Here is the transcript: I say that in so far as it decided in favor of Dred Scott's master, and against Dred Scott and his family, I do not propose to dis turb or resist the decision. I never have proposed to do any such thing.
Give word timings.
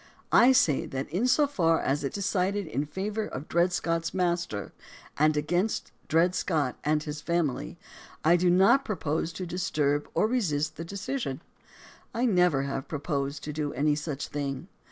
I 0.31 0.51
say 0.51 0.87
that 0.87 1.07
in 1.11 1.27
so 1.27 1.45
far 1.45 1.79
as 1.79 2.03
it 2.03 2.11
decided 2.11 2.65
in 2.65 2.85
favor 2.87 3.27
of 3.27 3.47
Dred 3.47 3.71
Scott's 3.71 4.15
master, 4.15 4.73
and 5.19 5.37
against 5.37 5.91
Dred 6.07 6.33
Scott 6.33 6.75
and 6.83 7.03
his 7.03 7.21
family, 7.21 7.77
I 8.25 8.35
do 8.35 8.49
not 8.49 8.83
propose 8.83 9.31
to 9.33 9.45
dis 9.45 9.69
turb 9.69 10.07
or 10.15 10.25
resist 10.25 10.75
the 10.75 10.83
decision. 10.83 11.43
I 12.15 12.25
never 12.25 12.63
have 12.63 12.87
proposed 12.87 13.43
to 13.43 13.53
do 13.53 13.73
any 13.73 13.93
such 13.93 14.27
thing. 14.29 14.69